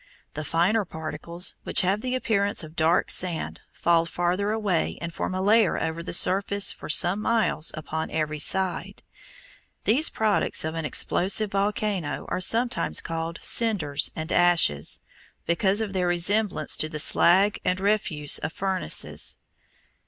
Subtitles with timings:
[0.33, 5.35] The finer particles, which have the appearance of dark sand, fall farther away and form
[5.35, 9.03] a layer over the surface for some miles upon every side.
[9.83, 15.01] These products of an explosive volcano are sometimes called cinders and ashes,
[15.45, 19.37] because of their resemblance to the slag and refuse of furnaces.